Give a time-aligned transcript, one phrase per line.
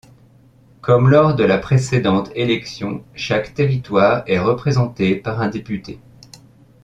[0.81, 5.99] Comme lors de la précédente élection, chaque territoire est représenté par un député.